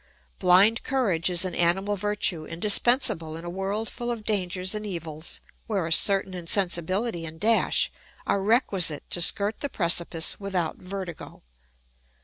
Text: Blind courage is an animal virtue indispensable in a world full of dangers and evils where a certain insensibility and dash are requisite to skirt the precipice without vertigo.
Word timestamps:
Blind 0.39 0.81
courage 0.81 1.29
is 1.29 1.45
an 1.45 1.53
animal 1.53 1.95
virtue 1.95 2.43
indispensable 2.43 3.35
in 3.37 3.45
a 3.45 3.51
world 3.51 3.87
full 3.87 4.09
of 4.09 4.23
dangers 4.23 4.73
and 4.73 4.83
evils 4.83 5.41
where 5.67 5.85
a 5.85 5.91
certain 5.93 6.33
insensibility 6.33 7.23
and 7.23 7.39
dash 7.39 7.91
are 8.25 8.41
requisite 8.41 9.07
to 9.11 9.21
skirt 9.21 9.59
the 9.59 9.69
precipice 9.69 10.39
without 10.39 10.77
vertigo. 10.77 11.43